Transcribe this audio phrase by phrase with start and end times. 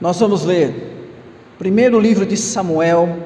[0.00, 0.94] Nós vamos ler
[1.58, 3.18] primeiro livro de Samuel,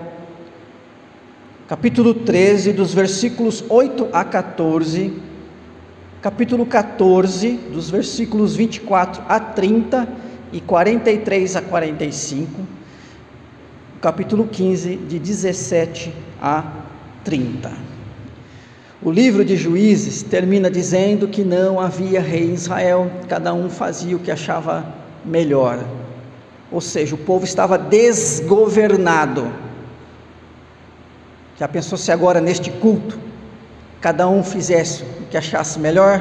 [1.68, 5.12] capítulo 13, dos versículos 8 a 14,
[6.22, 10.08] capítulo 14, dos versículos 24 a 30
[10.50, 12.62] e 43 a 45,
[14.00, 16.10] capítulo 15, de 17
[16.40, 16.64] a
[17.22, 17.70] 30.
[19.02, 24.16] O livro de Juízes termina dizendo que não havia rei em Israel, cada um fazia
[24.16, 24.86] o que achava
[25.22, 26.01] melhor.
[26.72, 29.52] Ou seja, o povo estava desgovernado.
[31.58, 33.18] Já pensou se agora neste culto
[34.00, 36.20] cada um fizesse o que achasse melhor?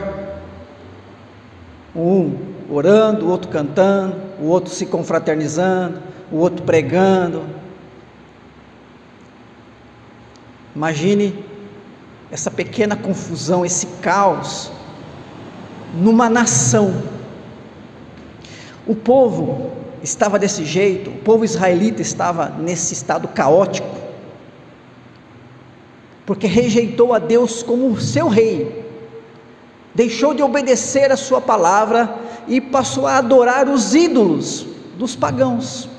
[1.96, 2.38] Um
[2.70, 6.00] orando, o outro cantando, o outro se confraternizando,
[6.32, 7.44] o outro pregando.
[10.76, 11.44] Imagine
[12.30, 14.72] essa pequena confusão, esse caos
[15.94, 17.04] numa nação.
[18.86, 23.88] O povo estava desse jeito, o povo israelita estava nesse estado caótico,
[26.26, 28.86] porque rejeitou a Deus como seu rei,
[29.94, 34.66] deixou de obedecer a sua palavra e passou a adorar os ídolos
[34.98, 35.90] dos pagãos.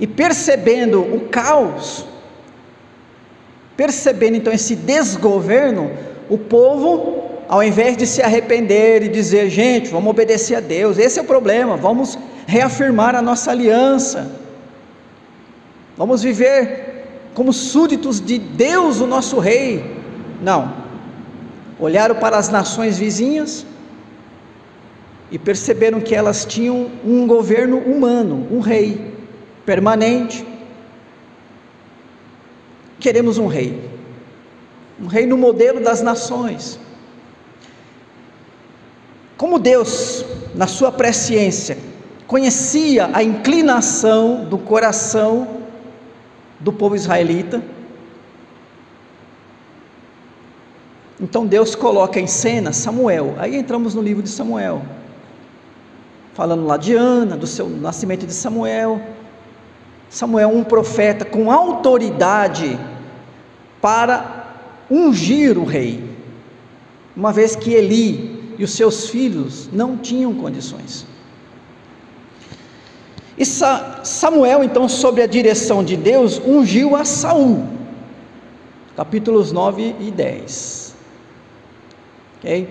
[0.00, 2.06] E percebendo o caos,
[3.76, 5.90] Percebendo então esse desgoverno,
[6.28, 7.21] o povo,
[7.52, 11.26] ao invés de se arrepender e dizer, gente, vamos obedecer a Deus, esse é o
[11.26, 14.34] problema, vamos reafirmar a nossa aliança,
[15.94, 19.84] vamos viver como súditos de Deus, o nosso Rei.
[20.40, 20.72] Não,
[21.78, 23.66] olharam para as nações vizinhas
[25.30, 29.12] e perceberam que elas tinham um governo humano, um rei
[29.66, 30.42] permanente,
[32.98, 33.90] queremos um rei,
[34.98, 36.80] um rei no modelo das nações.
[39.42, 41.76] Como Deus, na sua presciência,
[42.28, 45.64] conhecia a inclinação do coração
[46.60, 47.60] do povo israelita,
[51.20, 53.34] então Deus coloca em cena Samuel.
[53.36, 54.80] Aí entramos no livro de Samuel,
[56.34, 59.02] falando lá de Ana, do seu nascimento de Samuel.
[60.08, 62.78] Samuel, um profeta com autoridade
[63.80, 64.54] para
[64.88, 66.16] ungir o rei,
[67.16, 68.31] uma vez que Eli
[68.62, 71.04] e os seus filhos não tinham condições.
[73.36, 77.66] E Samuel, então, sob a direção de Deus, ungiu a Saul.
[78.96, 80.94] Capítulos 9 e 10.
[82.38, 82.68] Ok?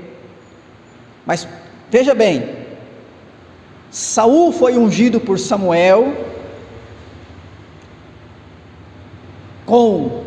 [1.26, 1.46] Mas
[1.90, 2.56] veja bem,
[3.90, 6.16] Saul foi ungido por Samuel
[9.66, 10.24] com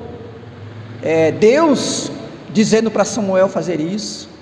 [1.02, 2.12] é, Deus
[2.52, 4.33] dizendo para Samuel fazer isso.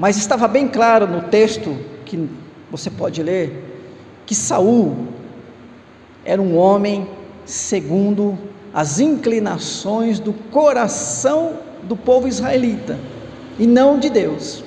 [0.00, 2.26] Mas estava bem claro no texto que
[2.70, 3.84] você pode ler
[4.24, 5.08] que Saul
[6.24, 7.06] era um homem
[7.44, 8.38] segundo
[8.72, 12.98] as inclinações do coração do povo israelita
[13.58, 14.64] e não de Deus.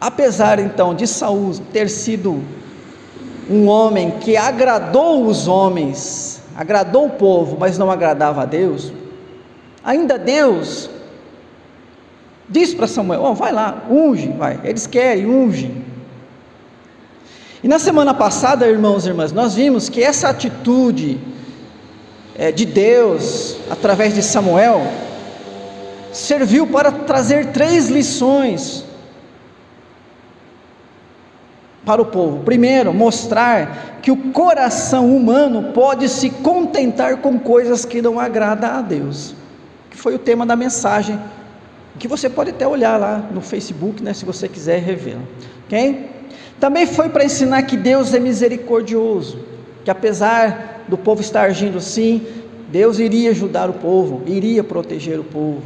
[0.00, 2.40] Apesar então de Saul ter sido
[3.50, 8.92] um homem que agradou os homens, agradou o povo, mas não agradava a Deus,
[9.86, 10.90] ainda Deus
[12.48, 14.60] diz para Samuel: oh, vai lá, unge, vai.
[14.64, 15.72] Eles querem, unge.
[17.62, 21.18] E na semana passada, irmãos e irmãs, nós vimos que essa atitude
[22.36, 24.86] é, de Deus, através de Samuel,
[26.12, 28.84] serviu para trazer três lições
[31.84, 32.42] para o povo.
[32.44, 38.80] Primeiro, mostrar que o coração humano pode se contentar com coisas que não agradam a
[38.80, 39.34] Deus,
[39.96, 41.18] que foi o tema da mensagem,
[41.98, 45.16] que você pode até olhar lá no Facebook, né, se você quiser rever.
[45.64, 46.10] Ok?
[46.60, 49.38] Também foi para ensinar que Deus é misericordioso,
[49.82, 52.26] que apesar do povo estar agindo assim,
[52.68, 55.62] Deus iria ajudar o povo, iria proteger o povo.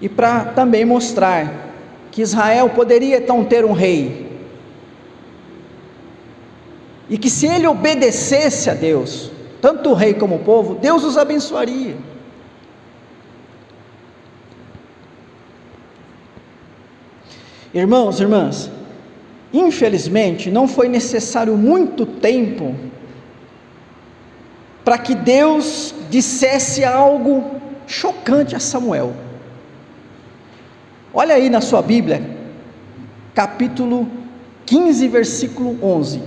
[0.00, 1.72] E para também mostrar
[2.12, 4.28] que Israel poderia então ter um rei,
[7.10, 9.28] e que se ele obedecesse a Deus,
[9.60, 11.96] tanto o rei como o povo, Deus os abençoaria.
[17.78, 18.68] Irmãos, irmãs,
[19.52, 22.74] infelizmente não foi necessário muito tempo
[24.84, 29.14] para que Deus dissesse algo chocante a Samuel.
[31.14, 32.20] Olha aí na sua Bíblia,
[33.32, 34.08] capítulo
[34.66, 36.20] 15, versículo 11.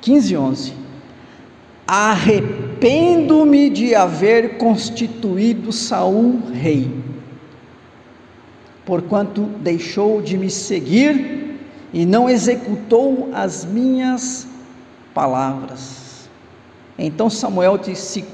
[0.00, 0.74] 15, 11.
[2.82, 6.90] Arrependo-me de haver constituído Saul rei,
[8.84, 11.60] porquanto deixou de me seguir
[11.92, 14.48] e não executou as minhas
[15.14, 16.28] palavras.
[16.98, 18.24] Então Samuel se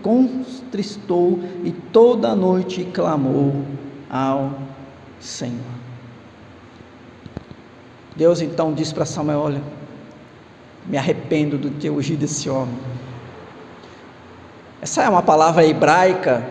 [0.00, 3.64] contristou e toda a noite clamou
[4.08, 4.52] ao
[5.18, 5.58] Senhor.
[8.14, 9.62] Deus então disse para Samuel: Olha,
[10.86, 12.78] me arrependo do ter ungido esse homem.
[14.82, 16.42] Essa é uma palavra hebraica,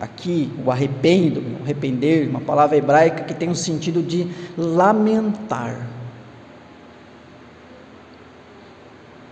[0.00, 5.86] aqui, o arrependo, o arrepender, uma palavra hebraica que tem o sentido de lamentar.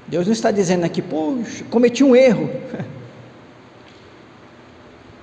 [0.08, 2.48] Deus não está dizendo aqui, poxa, cometi um erro.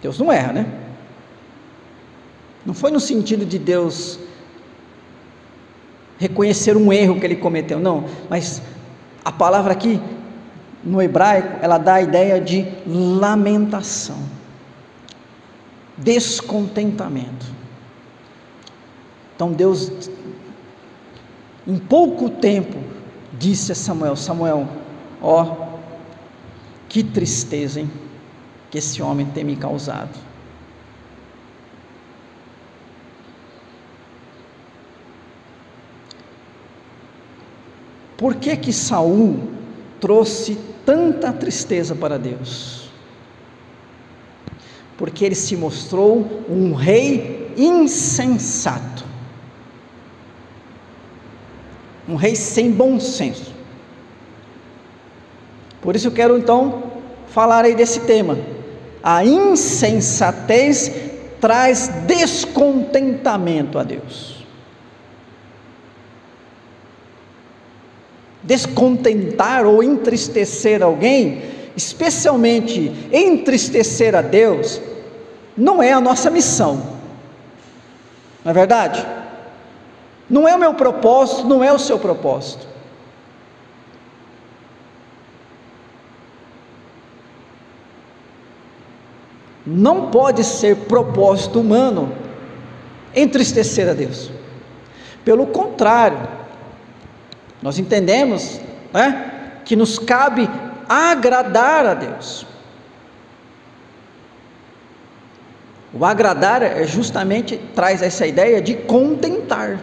[0.02, 0.66] Deus não erra, né?
[2.66, 4.20] Não foi no sentido de Deus
[6.20, 8.62] reconhecer um erro que ele cometeu, não, mas
[9.26, 10.00] a palavra aqui
[10.84, 14.18] no hebraico, ela dá a ideia de lamentação,
[15.98, 17.46] descontentamento.
[19.36, 20.10] Então Deus,
[21.66, 22.78] em pouco tempo,
[23.40, 24.68] disse a Samuel: Samuel,
[25.22, 25.56] ó,
[26.90, 27.90] que tristeza, hein,
[28.70, 30.34] que esse homem tem me causado.
[38.18, 39.52] Por que que Saul
[40.00, 42.90] trouxe tanta tristeza para Deus?
[44.98, 49.06] Porque ele se mostrou um rei insensato.
[52.08, 53.54] Um rei sem bom senso.
[55.82, 56.92] Por isso eu quero então
[57.28, 58.38] falar aí desse tema.
[59.02, 60.92] A insensatez
[61.42, 64.33] traz descontentamento a Deus.
[68.44, 71.42] Descontentar ou entristecer alguém,
[71.76, 74.82] especialmente entristecer a Deus,
[75.58, 76.76] não é a nossa missão,
[78.44, 79.06] não é verdade?
[80.30, 82.68] Não é o meu propósito, não é o seu propósito.
[89.66, 92.14] Não pode ser propósito humano
[93.16, 94.30] entristecer a Deus.
[95.24, 96.43] Pelo contrário,
[97.64, 98.60] nós entendemos
[98.92, 100.50] né, que nos cabe
[100.88, 102.46] agradar a Deus.
[105.94, 109.80] O agradar é justamente traz essa ideia de contentar.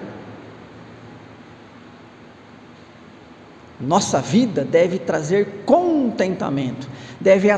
[3.80, 6.86] Nossa vida deve trazer contentamento,
[7.18, 7.48] deve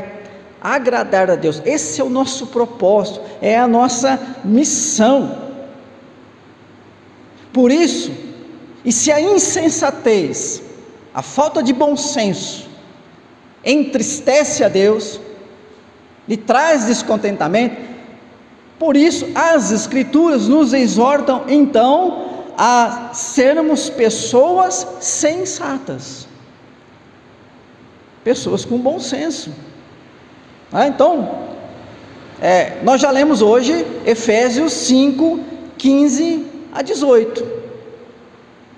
[0.61, 1.61] agradar a Deus.
[1.65, 5.51] Esse é o nosso propósito, é a nossa missão.
[7.51, 8.32] Por isso,
[8.85, 10.61] e se a insensatez,
[11.13, 12.67] a falta de bom senso,
[13.63, 15.19] entristece a Deus,
[16.27, 17.77] lhe traz descontentamento,
[18.77, 26.27] por isso as Escrituras nos exortam então a sermos pessoas sensatas,
[28.23, 29.51] pessoas com bom senso.
[30.71, 31.47] Ah, então,
[32.41, 35.39] é, nós já lemos hoje Efésios 5,
[35.77, 37.52] 15 a 18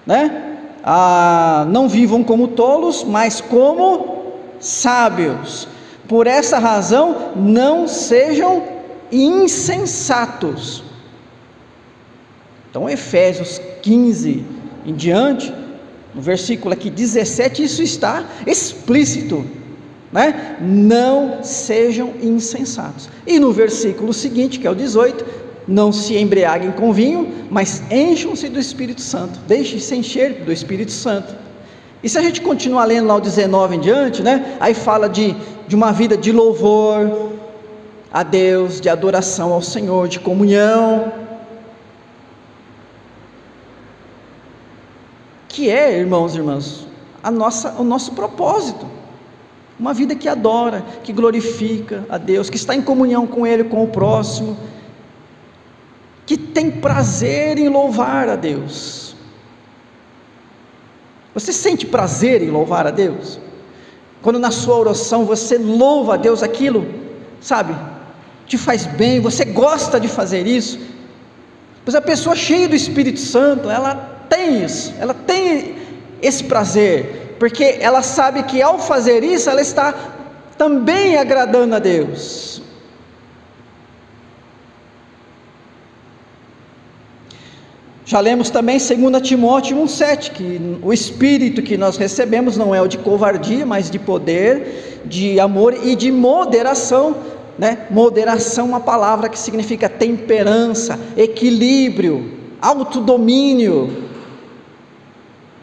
[0.06, 0.58] né?
[0.84, 5.68] Ah, não vivam como tolos, mas como sábios.
[6.08, 8.64] Por essa razão, não sejam
[9.12, 10.84] insensatos.
[12.70, 14.46] Então, Efésios 15
[14.86, 15.52] em diante,
[16.14, 19.46] no versículo aqui 17, isso está explícito.
[20.12, 20.58] Né?
[20.62, 23.10] Não sejam insensatos.
[23.26, 25.26] E no versículo seguinte, que é o 18,
[25.68, 31.36] não se embriaguem com vinho, mas encham-se do Espírito Santo, deixem-se encher do Espírito Santo.
[32.04, 34.58] E se a gente continuar lendo lá o 19 em diante, né?
[34.60, 35.36] Aí fala de,
[35.68, 37.32] de uma vida de louvor
[38.14, 41.12] a Deus, de adoração ao Senhor, de comunhão.
[45.48, 46.88] Que é, irmãos e irmãs,
[47.24, 48.86] a nossa, o nosso propósito.
[49.80, 53.84] Uma vida que adora, que glorifica a Deus, que está em comunhão com Ele, com
[53.84, 54.56] o próximo
[56.26, 59.16] que tem prazer em louvar a Deus.
[61.34, 63.40] Você sente prazer em louvar a Deus?
[64.22, 66.88] Quando na sua oração você louva a Deus aquilo,
[67.40, 67.76] sabe,
[68.48, 70.80] te faz bem, você gosta de fazer isso.
[71.84, 73.94] Pois a pessoa cheia do Espírito Santo, ela
[74.28, 75.76] tem isso, ela tem
[76.22, 79.94] esse prazer, porque ela sabe que ao fazer isso, ela está
[80.58, 82.62] também agradando a Deus.
[88.08, 92.88] Já lemos também 2 Timóteo 1,7, que o espírito que nós recebemos não é o
[92.88, 97.16] de covardia, mas de poder, de amor e de moderação.
[97.58, 97.88] Né?
[97.90, 102.32] Moderação é uma palavra que significa temperança, equilíbrio,
[102.62, 104.04] autodomínio,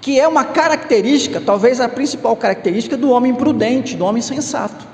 [0.00, 4.84] que é uma característica, talvez a principal característica do homem prudente, do homem sensato.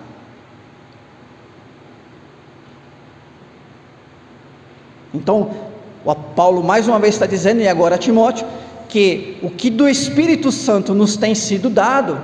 [5.15, 5.68] Então,
[6.05, 8.47] o Paulo mais uma vez está dizendo, e agora Timóteo,
[8.89, 12.19] que o que do Espírito Santo nos tem sido dado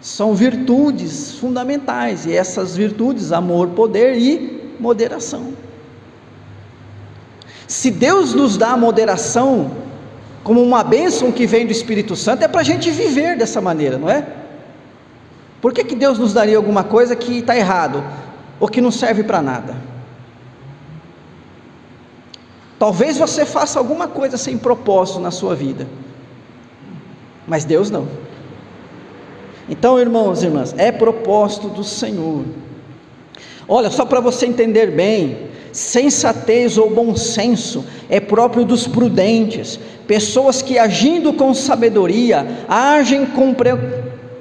[0.00, 5.52] são virtudes fundamentais, e essas virtudes, amor, poder e moderação.
[7.68, 9.70] Se Deus nos dá a moderação
[10.42, 13.96] como uma bênção que vem do Espírito Santo, é para a gente viver dessa maneira,
[13.96, 14.26] não é?
[15.60, 18.02] Por que, que Deus nos daria alguma coisa que está errado,
[18.58, 19.91] ou que não serve para nada?
[22.82, 25.86] Talvez você faça alguma coisa sem propósito na sua vida,
[27.46, 28.08] mas Deus não.
[29.68, 32.42] Então, irmãos e irmãs, é propósito do Senhor.
[33.68, 40.60] Olha, só para você entender bem, sensatez ou bom senso é próprio dos prudentes, pessoas
[40.60, 43.70] que agindo com sabedoria, agem com pre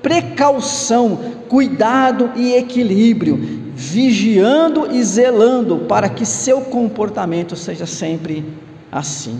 [0.02, 8.46] precaução, cuidado e equilíbrio, vigiando e zelando para que seu comportamento seja sempre
[8.92, 9.40] assim.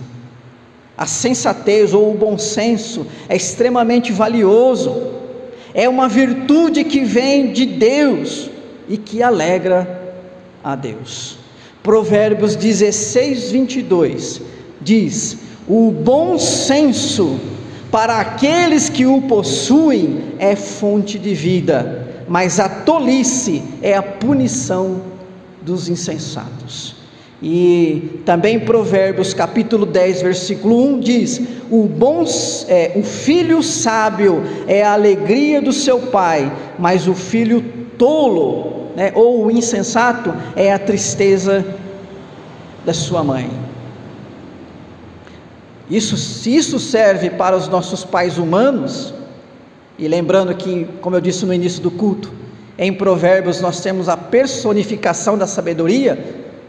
[0.98, 5.12] A sensatez ou o bom senso é extremamente valioso,
[5.76, 8.50] é uma virtude que vem de Deus
[8.90, 10.18] e que alegra
[10.64, 11.38] a Deus.
[11.84, 14.42] Provérbios 16, 22
[14.82, 17.40] diz: O bom senso
[17.92, 22.01] para aqueles que o possuem é fonte de vida,
[22.32, 25.02] mas a tolice é a punição
[25.62, 26.96] dos insensatos.
[27.44, 31.90] E também Provérbios capítulo 10, versículo 1 diz: O
[32.70, 37.62] é, o filho sábio é a alegria do seu pai, mas o filho
[37.98, 41.66] tolo né, ou o insensato é a tristeza
[42.86, 43.52] da sua mãe.
[45.90, 49.14] Isso, se isso serve para os nossos pais humanos,
[50.02, 52.34] e lembrando que, como eu disse no início do culto,
[52.76, 56.18] em Provérbios nós temos a personificação da sabedoria.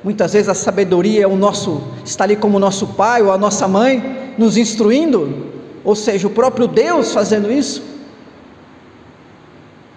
[0.05, 3.39] Muitas vezes a sabedoria é o nosso, está ali como o nosso pai ou a
[3.39, 5.47] nossa mãe nos instruindo,
[5.83, 7.83] ou seja, o próprio Deus fazendo isso.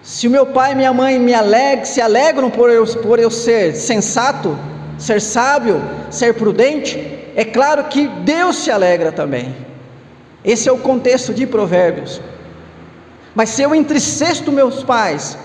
[0.02, 3.30] Se o meu pai e minha mãe me aleg se alegram por eu, por eu
[3.30, 4.56] ser sensato,
[4.96, 6.98] ser sábio, ser prudente,
[7.34, 9.54] é claro que Deus se alegra também.
[10.42, 12.18] Esse é o contexto de Provérbios.
[13.36, 15.36] Mas se eu entristeço meus pais,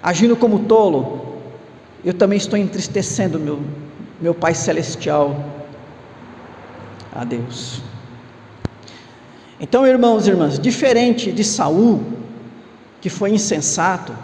[0.00, 1.40] agindo como tolo,
[2.04, 3.60] eu também estou entristecendo meu,
[4.20, 5.34] meu Pai Celestial
[7.12, 7.82] a Deus.
[9.58, 12.04] Então, irmãos e irmãs, diferente de Saul,
[13.00, 14.14] que foi insensato,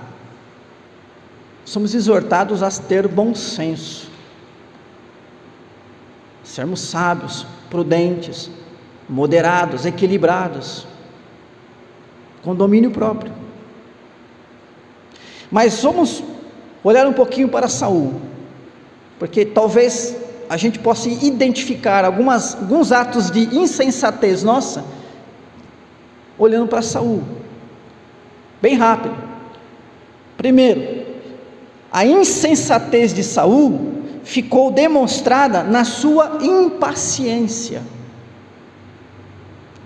[1.65, 4.09] somos exortados a ter bom senso,
[6.45, 8.49] sermos sábios, prudentes,
[9.09, 10.87] moderados, equilibrados,
[12.49, 13.31] com domínio próprio.
[15.51, 16.25] Mas vamos
[16.83, 18.23] olhar um pouquinho para Saul,
[19.19, 20.17] porque talvez
[20.49, 24.83] a gente possa identificar algumas, alguns atos de insensatez nossa,
[26.39, 27.23] olhando para Saul.
[28.63, 29.15] Bem rápido.
[30.39, 31.05] Primeiro,
[31.93, 37.83] a insensatez de Saul ficou demonstrada na sua impaciência.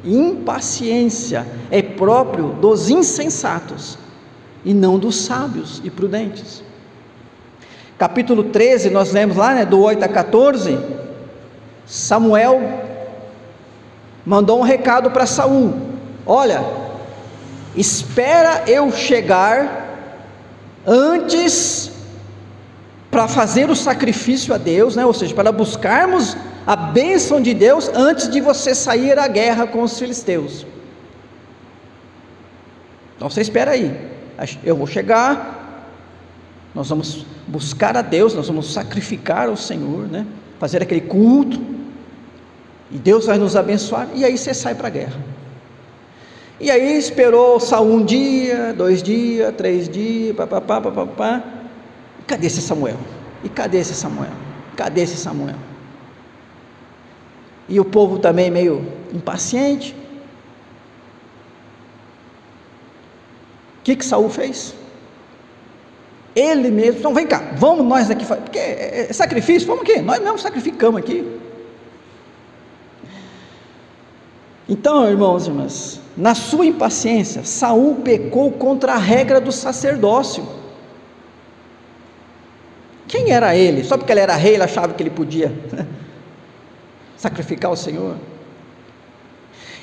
[0.04, 3.98] Impaciência é próprio dos insensatos
[4.64, 6.62] e não dos sábios e prudentes.
[7.98, 10.78] Capítulo 13, nós lemos lá, né, do 8 a 14,
[11.86, 12.60] Samuel
[14.24, 15.74] mandou um recado para Saul:
[16.26, 16.64] Olha,
[17.76, 19.88] espera eu chegar
[20.86, 21.92] antes
[23.10, 25.04] para fazer o sacrifício a Deus, né?
[25.04, 29.82] ou seja, para buscarmos a bênção de Deus antes de você sair à guerra com
[29.82, 30.66] os filisteus.
[33.16, 33.96] Então você espera aí,
[34.64, 35.88] eu vou chegar,
[36.74, 40.26] nós vamos buscar a Deus, nós vamos sacrificar ao Senhor, né?
[40.58, 41.60] fazer aquele culto,
[42.90, 45.20] e Deus vai nos abençoar, e aí você sai para a guerra.
[46.60, 51.42] E aí esperou Saul um dia, dois dias, três dias, papapá, papapá.
[52.26, 52.98] Cadê esse Samuel?
[53.42, 54.30] E cadê esse Samuel?
[54.76, 55.56] Cadê esse Samuel?
[57.72, 59.96] E o povo também meio impaciente.
[63.78, 64.74] O que que Saul fez?
[66.36, 70.22] Ele mesmo, então vem cá, vamos nós aqui, porque é, é sacrifício, vamos aqui, nós
[70.22, 71.26] mesmo sacrificamos aqui.
[74.68, 80.46] Então, irmãos e irmãs, na sua impaciência, Saul pecou contra a regra do sacerdócio.
[83.08, 83.82] Quem era ele?
[83.82, 85.50] Só porque ele era rei, ele achava que ele podia
[87.22, 88.16] sacrificar o Senhor.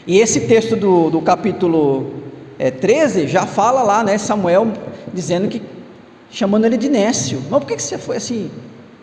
[0.05, 2.21] E esse texto do, do capítulo
[2.57, 4.67] é, 13 já fala lá, né, Samuel
[5.13, 5.61] dizendo que,
[6.29, 7.41] chamando ele de nécio.
[7.49, 8.51] Mas por que, que você foi assim,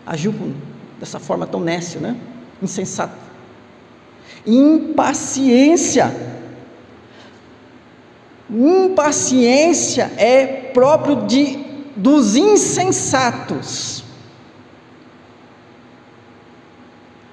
[0.05, 0.53] agiu com,
[0.99, 2.15] dessa forma tão nécio, né?
[2.61, 3.17] Insensato.
[4.45, 6.15] Impaciência.
[8.47, 11.57] Impaciência é próprio de,
[11.95, 14.03] dos insensatos.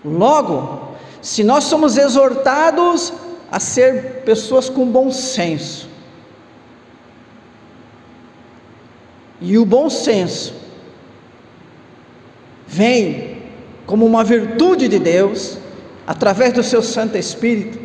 [0.04, 0.83] Logo,
[1.24, 3.10] se nós somos exortados
[3.50, 5.88] a ser pessoas com bom senso,
[9.40, 10.52] e o bom senso
[12.66, 13.38] vem
[13.86, 15.56] como uma virtude de Deus,
[16.06, 17.78] através do seu Santo Espírito,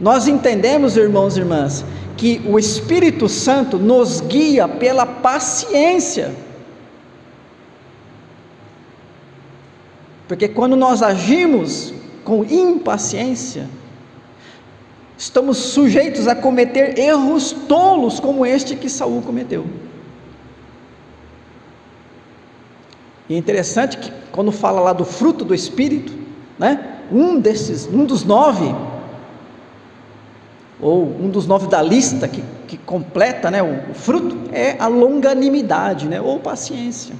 [0.00, 1.84] nós entendemos, irmãos e irmãs,
[2.16, 6.34] que o Espírito Santo nos guia pela paciência.
[10.26, 13.68] Porque quando nós agimos com impaciência,
[15.16, 19.66] estamos sujeitos a cometer erros tolos como este que Saul cometeu.
[23.28, 26.12] E é interessante que quando fala lá do fruto do Espírito,
[26.58, 28.74] né, um desses, um dos nove,
[30.80, 34.86] ou um dos nove da lista que, que completa né, o, o fruto, é a
[34.86, 37.14] longanimidade, né, ou paciência.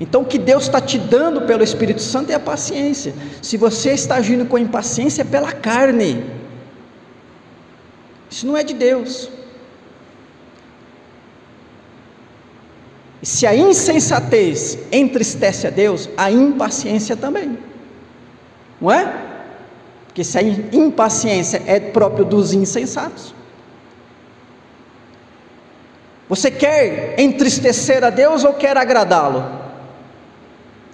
[0.00, 3.12] Então, o que Deus está te dando pelo Espírito Santo é a paciência.
[3.42, 6.24] Se você está agindo com impaciência, é pela carne.
[8.30, 9.28] Isso não é de Deus.
[13.20, 17.58] E se a insensatez entristece a Deus, a impaciência também.
[18.80, 19.12] Não é?
[20.06, 23.34] Porque se a impaciência é próprio dos insensatos.
[26.28, 29.57] Você quer entristecer a Deus ou quer agradá-lo?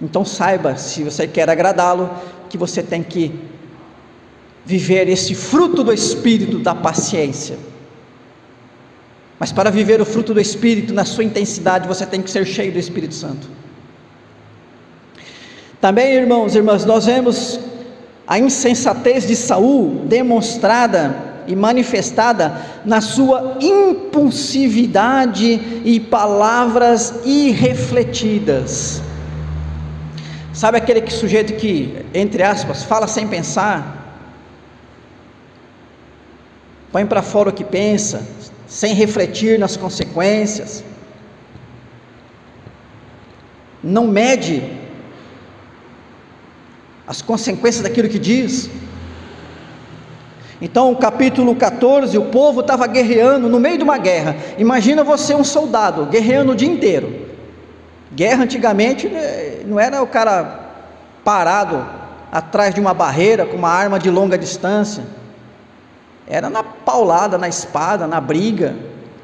[0.01, 2.09] Então saiba, se você quer agradá-lo,
[2.49, 3.39] que você tem que
[4.65, 7.57] viver esse fruto do Espírito da paciência.
[9.39, 12.71] Mas para viver o fruto do Espírito na sua intensidade, você tem que ser cheio
[12.71, 13.47] do Espírito Santo.
[15.79, 17.59] Também, irmãos e irmãs, nós vemos
[18.27, 29.03] a insensatez de Saul demonstrada e manifestada na sua impulsividade e palavras irrefletidas.
[30.55, 34.23] Sabe aquele que, sujeito que, entre aspas, fala sem pensar,
[36.93, 38.25] põe para fora o que pensa,
[38.65, 40.81] sem refletir nas consequências,
[43.83, 44.63] não mede
[47.05, 48.69] as consequências daquilo que diz.
[50.61, 54.37] Então, capítulo 14, o povo estava guerreando no meio de uma guerra.
[54.57, 57.24] Imagina você um soldado guerreando o dia inteiro.
[58.15, 60.71] Guerra antigamente né, não era o cara
[61.23, 61.85] parado
[62.31, 65.03] atrás de uma barreira com uma arma de longa distância.
[66.25, 68.73] Era na paulada, na espada, na briga,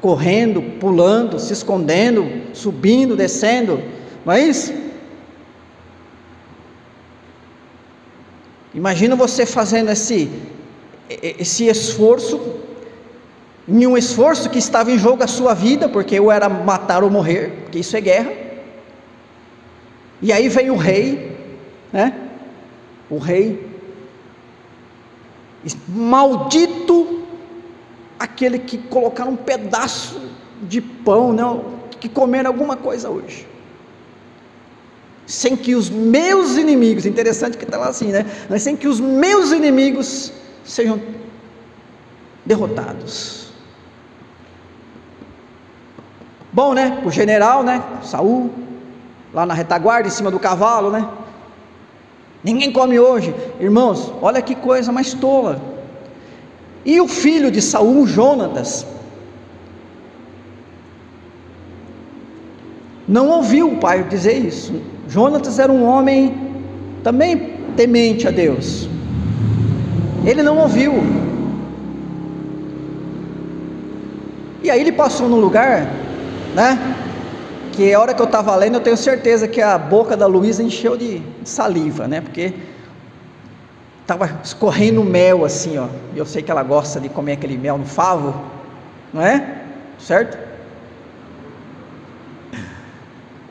[0.00, 3.82] correndo, pulando, se escondendo, subindo, descendo.
[4.26, 4.74] Não é isso?
[8.74, 10.30] Imagina você fazendo esse,
[11.08, 12.40] esse esforço,
[13.66, 17.10] em um esforço que estava em jogo a sua vida, porque ou era matar ou
[17.10, 18.41] morrer, porque isso é guerra.
[20.22, 21.36] E aí vem o rei,
[21.92, 22.14] né?
[23.10, 23.68] O rei,
[25.88, 27.26] maldito
[28.18, 30.30] aquele que colocar um pedaço
[30.62, 31.42] de pão, né?
[31.98, 33.46] Que comer alguma coisa hoje,
[35.26, 38.24] sem que os meus inimigos, interessante que está lá assim, né?
[38.48, 40.32] Mas sem que os meus inimigos
[40.64, 41.02] sejam
[42.46, 43.52] derrotados.
[46.52, 47.02] Bom, né?
[47.04, 47.82] O general, né?
[48.02, 48.61] Saul,
[49.32, 51.08] lá na retaguarda, em cima do cavalo, né?
[52.44, 53.34] Ninguém come hoje.
[53.60, 55.60] Irmãos, olha que coisa mais tola.
[56.84, 58.84] E o filho de Saul, Jonatas,
[63.06, 64.74] não ouviu o pai dizer isso.
[65.08, 66.34] Jonatas era um homem
[67.04, 68.88] também temente a Deus.
[70.24, 70.92] Ele não ouviu.
[74.62, 75.88] E aí ele passou num lugar,
[76.54, 76.96] né?
[77.72, 80.62] Que a hora que eu estava lendo, eu tenho certeza que a boca da Luísa
[80.62, 82.20] encheu de saliva, né?
[82.20, 82.54] Porque
[84.02, 85.88] estava escorrendo mel assim, ó.
[86.14, 88.34] Eu sei que ela gosta de comer aquele mel no favo,
[89.12, 89.62] não é?
[89.98, 90.38] Certo?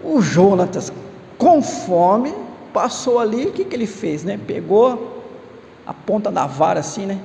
[0.04, 0.94] O Jonatas,
[1.38, 2.34] com fome,
[2.74, 4.40] passou ali, o que, que ele fez, né?
[4.48, 5.24] Pegou
[5.86, 7.20] a ponta da vara assim, né?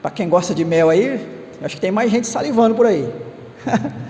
[0.00, 1.20] Para quem gosta de mel aí,
[1.62, 3.12] acho que tem mais gente salivando por aí.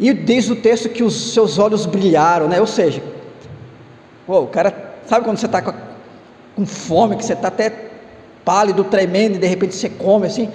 [0.00, 2.58] e diz o texto que os seus olhos brilharam, né?
[2.58, 3.02] Ou seja,
[4.26, 5.74] o cara, sabe quando você está com,
[6.56, 7.70] com fome, que você está até
[8.42, 10.48] pálido, tremendo, e de repente você come assim,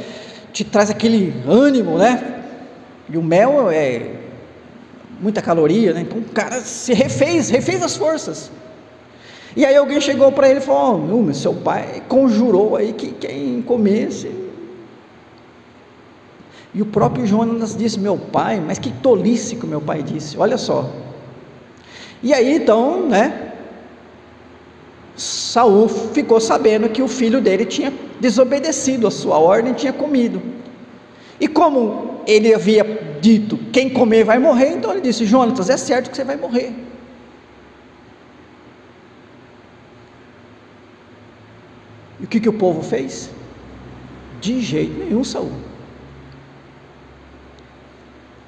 [0.52, 2.42] te traz aquele ânimo, né?
[3.08, 4.14] E o mel é
[5.22, 6.02] muita caloria, né?
[6.02, 8.50] Então o cara se refez, refez as forças.
[9.56, 13.62] E aí alguém chegou para ele e falou: oh, seu pai conjurou aí que quem
[13.62, 14.45] comesse.
[16.76, 20.58] E o próprio Jonas disse: Meu pai, mas que tolice que meu pai disse, olha
[20.58, 20.92] só.
[22.22, 23.54] E aí então, né?
[25.16, 30.42] Saul ficou sabendo que o filho dele tinha desobedecido a sua ordem, tinha comido.
[31.40, 32.84] E como ele havia
[33.22, 36.74] dito, quem comer vai morrer, então ele disse: Jonas, é certo que você vai morrer.
[42.20, 43.30] E o que, que o povo fez?
[44.42, 45.52] De jeito nenhum, Saul.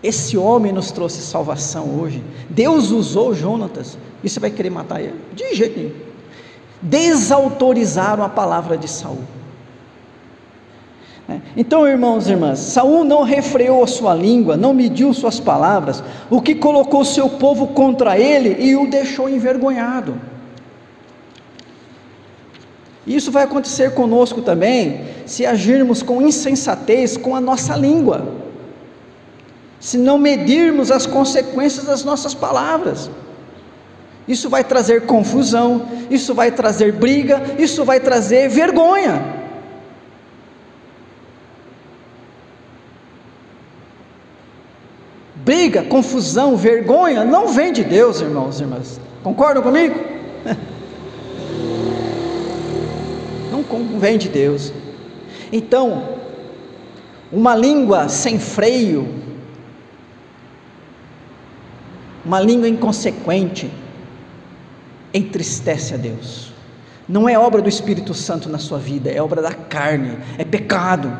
[0.01, 2.23] Esse homem nos trouxe salvação hoje.
[2.49, 3.97] Deus usou Jonatas.
[4.23, 5.15] E você vai querer matar ele?
[5.33, 5.91] De jeito nenhum.
[6.81, 9.23] Desautorizaram a palavra de Saul.
[11.29, 11.39] É.
[11.57, 16.41] Então, irmãos e irmãs, Saul não refreou a sua língua, não mediu suas palavras, o
[16.41, 20.15] que colocou seu povo contra ele e o deixou envergonhado.
[23.05, 28.36] Isso vai acontecer conosco também, se agirmos com insensatez com a nossa língua,
[29.79, 33.09] se não medirmos as consequências das nossas palavras.
[34.27, 39.35] Isso vai trazer confusão, isso vai trazer briga, isso vai trazer vergonha.
[45.35, 48.99] Briga, confusão, vergonha não vem de Deus, irmãos e irmãs.
[49.23, 49.95] Concordam comigo?
[53.67, 54.73] como vem de Deus.
[55.51, 56.17] Então,
[57.31, 59.07] uma língua sem freio,
[62.27, 63.71] uma língua inconsequente,
[65.13, 66.51] entristece a Deus.
[67.07, 71.17] Não é obra do Espírito Santo na sua vida, é obra da carne, é pecado.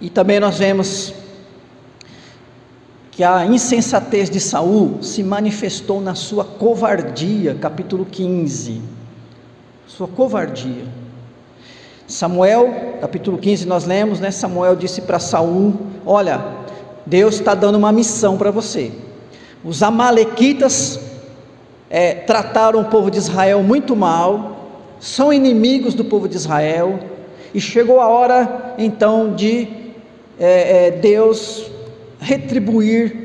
[0.00, 1.12] E também nós vemos
[3.10, 8.93] que a insensatez de Saul se manifestou na sua covardia, capítulo 15.
[9.86, 10.84] Sua covardia.
[12.06, 14.30] Samuel, capítulo 15, nós lemos, né?
[14.30, 15.74] Samuel disse para Saul:
[16.06, 16.42] Olha,
[17.06, 18.92] Deus está dando uma missão para você.
[19.64, 21.00] Os Amalequitas
[21.88, 24.68] é, trataram o povo de Israel muito mal,
[25.00, 26.98] são inimigos do povo de Israel,
[27.52, 29.68] e chegou a hora então de
[30.38, 31.70] é, é, Deus
[32.18, 33.24] retribuir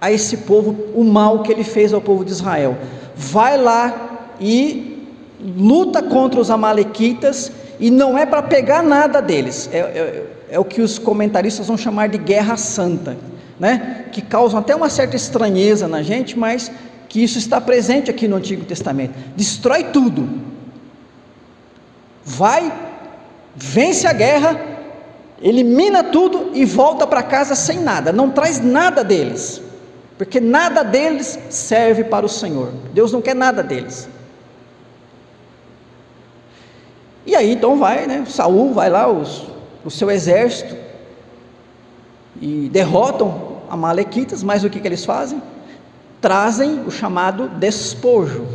[0.00, 2.76] a esse povo o mal que ele fez ao povo de Israel.
[3.14, 4.99] Vai lá e
[5.42, 10.64] luta contra os Amalequitas, e não é para pegar nada deles, é, é, é, o
[10.64, 13.16] que os comentaristas vão chamar de guerra santa,
[13.58, 14.04] né?
[14.12, 16.70] que causam até uma certa estranheza na gente, mas
[17.08, 19.14] que isso está presente aqui no Antigo Testamento.
[19.34, 20.28] Destrói tudo,
[22.22, 22.70] vai,
[23.56, 24.60] vence a guerra,
[25.42, 29.62] elimina tudo e volta para casa sem nada, não traz nada deles,
[30.18, 32.72] porque nada deles serve para o Senhor.
[32.92, 34.06] Deus não quer nada deles.
[37.26, 38.24] E aí então vai, né?
[38.26, 39.46] Saul vai lá, os,
[39.84, 40.76] o seu exército,
[42.40, 45.42] e derrotam a Malequitas, mas o que, que eles fazem?
[46.20, 48.46] Trazem o chamado despojo.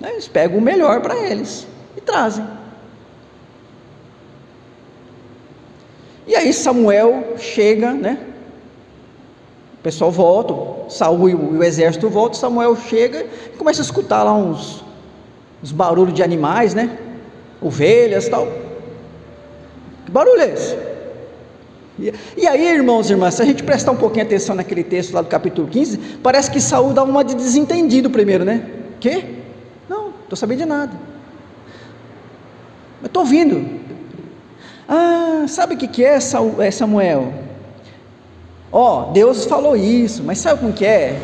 [0.00, 0.12] Né?
[0.12, 2.46] Eles pegam o melhor para eles e trazem.
[6.26, 8.18] E aí Samuel chega, né?
[9.74, 14.34] O pessoal volta, Saul e o, exército voltam, Samuel chega e começa a escutar lá
[14.34, 14.84] uns,
[15.62, 16.98] uns barulhos de animais, né?
[17.60, 18.46] Ovelhas tal.
[20.04, 20.76] Que barulho é esse?
[21.98, 25.12] E, e aí, irmãos e irmãs, se a gente prestar um pouquinho atenção naquele texto
[25.12, 28.66] lá do capítulo 15, parece que Saul dá uma de desentendido primeiro, né?
[28.98, 29.42] Que?
[29.88, 30.92] Não, estou sabendo de nada.
[33.02, 33.80] Eu estou ouvindo.
[34.88, 37.32] Ah, sabe o que é, é Samuel?
[38.72, 41.20] Ó, oh, Deus falou isso, mas sabe como que é?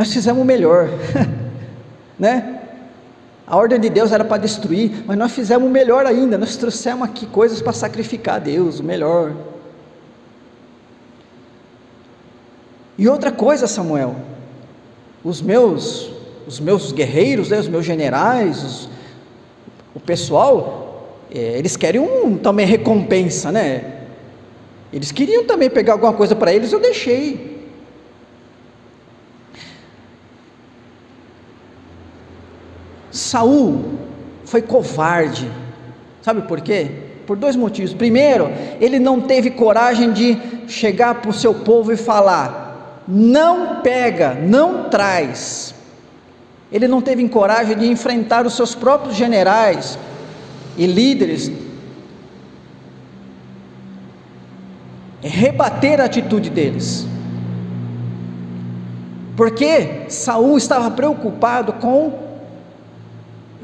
[0.00, 0.88] Nós fizemos o melhor,
[2.18, 2.58] né?
[3.46, 6.38] A ordem de Deus era para destruir, mas nós fizemos o melhor ainda.
[6.38, 9.34] Nós trouxemos aqui coisas para sacrificar a Deus, o melhor.
[12.96, 14.16] E outra coisa, Samuel,
[15.22, 16.10] os meus,
[16.46, 18.88] os meus guerreiros, né, os meus generais, os,
[19.94, 24.06] o pessoal é, eles querem um, também recompensa, né?
[24.94, 27.49] Eles queriam também pegar alguma coisa para eles, eu deixei.
[33.30, 33.84] Saul
[34.44, 35.48] foi covarde.
[36.20, 36.90] Sabe por quê?
[37.28, 37.94] Por dois motivos.
[37.94, 44.34] Primeiro, ele não teve coragem de chegar para o seu povo e falar: não pega,
[44.34, 45.72] não traz.
[46.72, 49.96] Ele não teve coragem de enfrentar os seus próprios generais
[50.76, 51.52] e líderes,
[55.20, 57.06] rebater a atitude deles.
[59.36, 62.29] Porque Saul estava preocupado com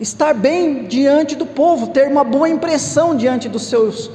[0.00, 4.10] estar bem diante do povo, ter uma boa impressão diante dos seus,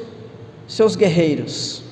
[0.68, 1.84] seus guerreiros.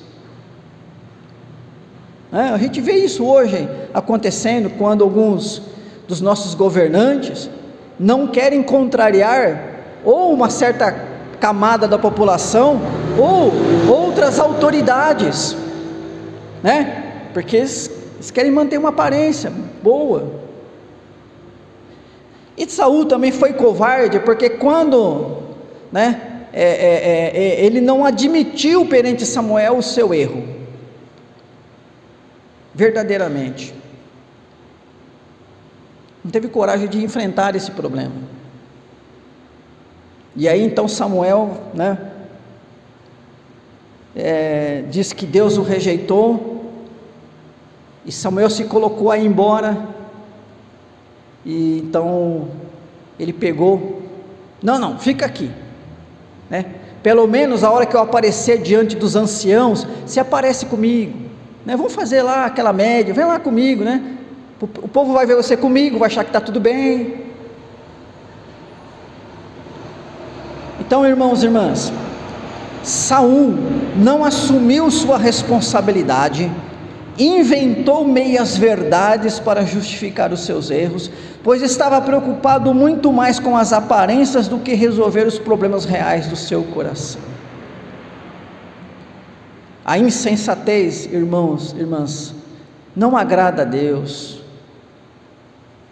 [2.32, 5.62] É, a gente vê isso hoje acontecendo quando alguns
[6.06, 7.50] dos nossos governantes
[7.98, 9.70] não querem contrariar
[10.04, 10.92] ou uma certa
[11.40, 12.80] camada da população
[13.18, 13.52] ou
[13.92, 15.56] outras autoridades,
[16.62, 17.28] né?
[17.34, 20.39] Porque eles, eles querem manter uma aparência boa.
[22.60, 25.38] E Saul também foi covarde, porque quando
[25.90, 30.46] né, é, é, é, é, ele não admitiu perante Samuel o seu erro,
[32.74, 33.74] verdadeiramente,
[36.22, 38.12] não teve coragem de enfrentar esse problema.
[40.36, 42.10] E aí então Samuel, né,
[44.14, 46.62] é, diz que Deus o rejeitou,
[48.04, 49.89] e Samuel se colocou a ir embora,
[51.44, 52.48] e então
[53.18, 54.02] ele pegou,
[54.62, 55.50] não, não, fica aqui,
[56.48, 56.66] né?
[57.02, 61.18] Pelo menos a hora que eu aparecer diante dos anciãos, se aparece comigo,
[61.64, 61.76] né?
[61.76, 64.16] Vamos fazer lá aquela média, vem lá comigo, né?
[64.60, 67.24] O povo vai ver você comigo, vai achar que está tudo bem.
[70.78, 71.90] Então, irmãos e irmãs,
[72.82, 73.54] Saul
[73.96, 76.50] não assumiu sua responsabilidade
[77.24, 81.10] inventou meias verdades para justificar os seus erros,
[81.42, 86.36] pois estava preocupado muito mais com as aparências do que resolver os problemas reais do
[86.36, 87.20] seu coração.
[89.84, 92.34] A insensatez, irmãos, irmãs,
[92.96, 94.40] não agrada a Deus.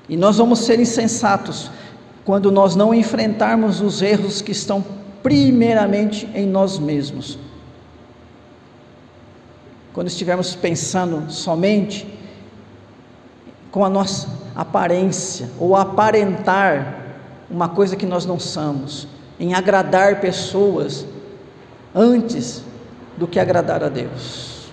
[0.09, 1.71] E nós vamos ser insensatos
[2.25, 4.85] quando nós não enfrentarmos os erros que estão
[5.23, 7.39] primeiramente em nós mesmos
[9.93, 12.07] quando estivermos pensando somente
[13.71, 17.05] com a nossa aparência ou aparentar
[17.51, 19.09] uma coisa que nós não somos,
[19.41, 21.07] em agradar pessoas
[21.95, 22.63] antes
[23.17, 24.69] do que agradar a Deus.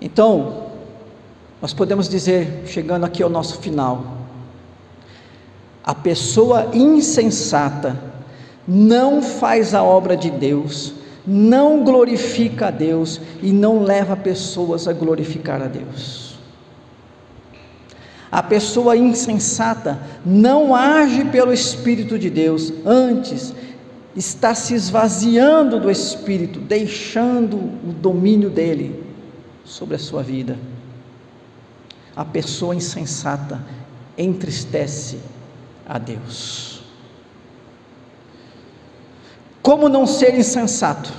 [0.00, 0.68] Então,
[1.60, 4.18] nós podemos dizer, chegando aqui ao nosso final,
[5.84, 7.98] a pessoa insensata
[8.66, 10.94] não faz a obra de Deus
[11.28, 16.38] não glorifica a Deus e não leva pessoas a glorificar a Deus.
[18.32, 23.52] A pessoa insensata não age pelo Espírito de Deus, antes
[24.16, 29.04] está se esvaziando do Espírito, deixando o domínio dele
[29.64, 30.58] sobre a sua vida.
[32.16, 33.60] A pessoa insensata
[34.16, 35.18] entristece
[35.86, 36.77] a Deus.
[39.62, 41.12] Como não ser insensato?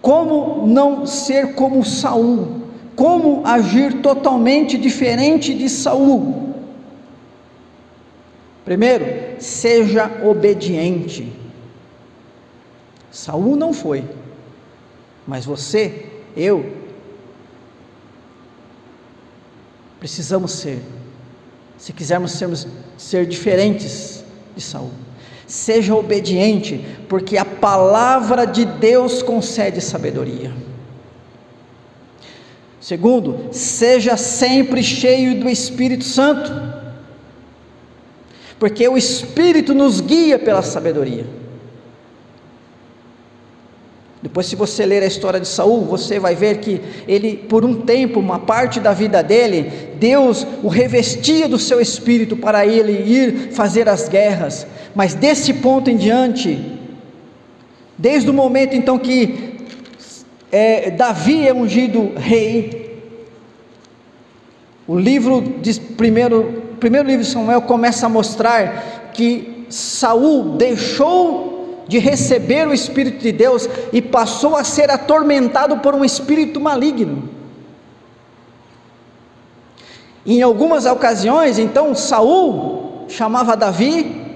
[0.00, 2.62] Como não ser como Saul?
[2.94, 6.54] Como agir totalmente diferente de Saul?
[8.64, 11.32] Primeiro, seja obediente.
[13.10, 14.04] Saul não foi,
[15.26, 16.06] mas você,
[16.36, 16.70] eu,
[19.98, 20.82] precisamos ser,
[21.78, 24.90] se quisermos sermos, ser diferentes de Saul.
[25.48, 30.52] Seja obediente, porque a palavra de Deus concede sabedoria.
[32.78, 36.52] Segundo, seja sempre cheio do Espírito Santo,
[38.58, 41.26] porque o Espírito nos guia pela sabedoria.
[44.20, 47.82] Depois, se você ler a história de Saul, você vai ver que ele, por um
[47.82, 53.52] tempo, uma parte da vida dele, Deus o revestia do seu espírito para ele ir
[53.52, 54.66] fazer as guerras.
[54.92, 56.58] Mas desse ponto em diante,
[57.96, 59.56] desde o momento então que
[60.50, 62.88] é, Davi é ungido rei,
[64.88, 71.57] o livro de primeiro, primeiro livro de Samuel começa a mostrar que Saul deixou
[71.88, 77.30] de receber o Espírito de Deus e passou a ser atormentado por um espírito maligno.
[80.26, 84.26] Em algumas ocasiões, então, Saul chamava Davi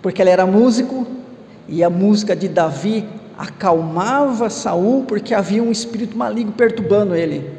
[0.00, 1.06] porque ele era músico
[1.68, 7.50] e a música de Davi acalmava Saul porque havia um espírito maligno perturbando ele,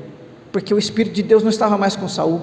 [0.52, 2.42] porque o espírito de Deus não estava mais com Saul.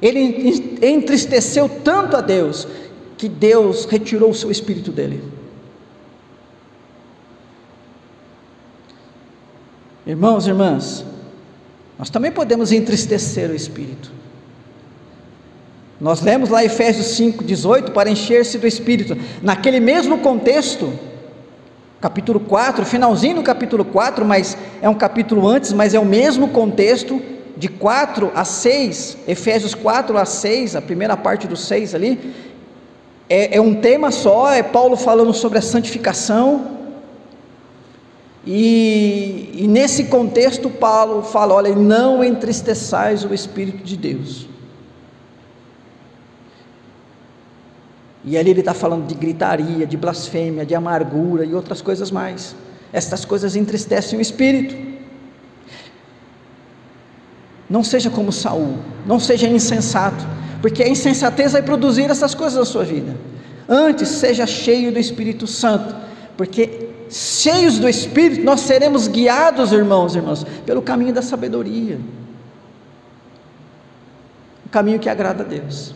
[0.00, 2.68] Ele entristeceu tanto a Deus
[3.18, 5.22] que Deus retirou o seu espírito dele.
[10.06, 11.04] Irmãos e irmãs,
[11.98, 14.10] nós também podemos entristecer o espírito.
[16.00, 19.16] Nós lemos lá Efésios 5:18 para encher-se do espírito.
[19.42, 20.92] Naquele mesmo contexto,
[22.00, 26.48] capítulo 4, finalzinho do capítulo 4, mas é um capítulo antes, mas é o mesmo
[26.48, 27.20] contexto
[27.56, 32.32] de 4 a 6, Efésios 4 a 6, a primeira parte do 6 ali,
[33.28, 36.78] é, é um tema só, é Paulo falando sobre a santificação,
[38.46, 44.48] e, e, nesse contexto, Paulo fala: olha, não entristeçais o Espírito de Deus.
[48.24, 52.54] E ali ele está falando de gritaria, de blasfêmia, de amargura e outras coisas mais.
[52.92, 54.74] Estas coisas entristecem o espírito.
[57.68, 60.26] Não seja como Saul, não seja insensato,
[60.60, 63.14] porque a insensatez vai produzir essas coisas na sua vida.
[63.68, 65.94] Antes, seja cheio do Espírito Santo,
[66.36, 71.98] porque cheios do Espírito, nós seremos guiados, irmãos e irmãs, pelo caminho da sabedoria,
[74.64, 75.94] o caminho que agrada a Deus.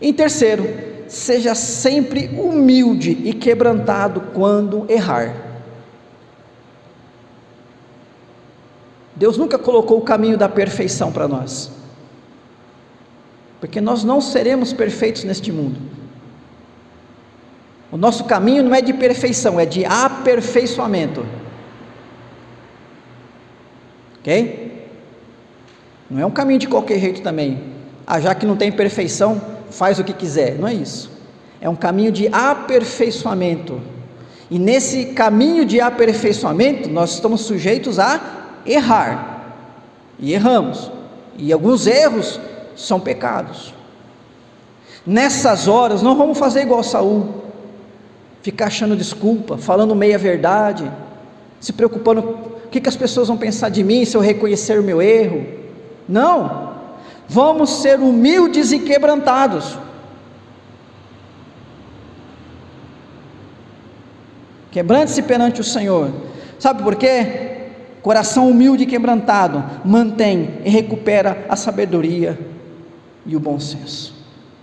[0.00, 0.66] Em terceiro,
[1.08, 5.34] seja sempre humilde e quebrantado quando errar.
[9.14, 11.70] Deus nunca colocou o caminho da perfeição para nós,
[13.66, 15.76] porque nós não seremos perfeitos neste mundo.
[17.90, 21.26] O nosso caminho não é de perfeição, é de aperfeiçoamento.
[24.20, 24.88] Ok?
[26.08, 27.60] Não é um caminho de qualquer jeito também.
[28.06, 30.56] Ah, já que não tem perfeição, faz o que quiser.
[30.60, 31.10] Não é isso.
[31.60, 33.80] É um caminho de aperfeiçoamento.
[34.48, 38.20] E nesse caminho de aperfeiçoamento, nós estamos sujeitos a
[38.64, 39.56] errar.
[40.20, 40.88] E erramos.
[41.36, 42.40] E alguns erros
[42.76, 43.74] são pecados.
[45.06, 47.46] Nessas horas, não vamos fazer igual Saul
[48.42, 50.88] ficar achando desculpa, falando meia verdade,
[51.60, 54.84] se preocupando o que, que as pessoas vão pensar de mim se eu reconhecer o
[54.84, 55.44] meu erro.
[56.08, 56.74] Não,
[57.28, 59.76] vamos ser humildes e quebrantados.
[64.70, 66.12] Quebrante-se perante o Senhor.
[66.56, 67.70] Sabe por quê?
[68.00, 72.38] Coração humilde e quebrantado mantém e recupera a sabedoria
[73.26, 74.14] e o bom senso.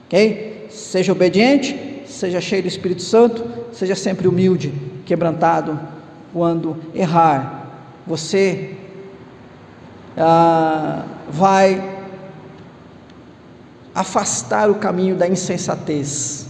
[0.07, 0.67] Ok?
[0.69, 4.73] Seja obediente, seja cheio do Espírito Santo, seja sempre humilde,
[5.05, 5.79] quebrantado
[6.31, 7.61] quando errar.
[8.05, 8.75] Você
[10.17, 11.93] ah, vai
[13.93, 16.47] afastar o caminho da insensatez.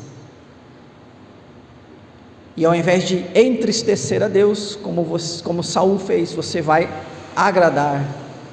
[2.55, 6.87] E ao invés de entristecer a Deus, como, você, como Saul fez, você vai
[7.35, 8.05] agradar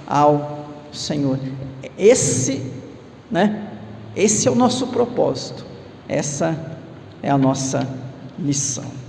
[0.07, 1.39] ao Senhor.
[1.99, 2.63] Esse,
[3.31, 3.69] né?
[4.15, 5.65] Esse é o nosso propósito.
[6.09, 6.59] Essa
[7.23, 7.87] é a nossa
[8.39, 9.00] missão.